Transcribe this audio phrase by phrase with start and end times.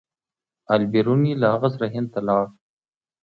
[0.75, 2.45] البیروني له هغه سره هند ته لاړ.